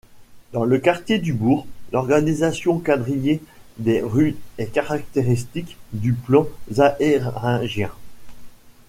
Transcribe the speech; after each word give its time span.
Dans 0.51 0.63
le 0.65 0.79
quartier 0.79 1.19
du 1.19 1.31
Bourg, 1.31 1.67
l'organisation 1.93 2.79
quadrillée 2.79 3.39
des 3.77 4.01
rues 4.01 4.35
est 4.57 4.71
caractéristique 4.73 5.77
du 5.93 6.13
plan 6.13 6.47
zaehringien. 6.71 7.91